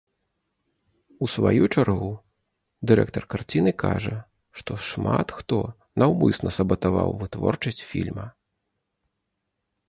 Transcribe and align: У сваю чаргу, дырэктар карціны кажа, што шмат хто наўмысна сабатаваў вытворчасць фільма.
У 1.25 1.27
сваю 1.33 1.65
чаргу, 1.75 2.07
дырэктар 2.91 3.23
карціны 3.33 3.73
кажа, 3.83 4.17
што 4.61 4.71
шмат 4.87 5.35
хто 5.41 5.61
наўмысна 6.05 6.49
сабатаваў 6.57 7.09
вытворчасць 7.21 7.85
фільма. 7.91 8.27